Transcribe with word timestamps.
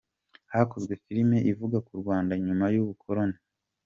Hakozwe 0.53 0.93
filimi 1.03 1.37
ivuga 1.51 1.77
ku 1.87 1.93
Rwanda 2.01 2.33
nyuma 2.45 2.65
y’ubukoloni 2.73 3.37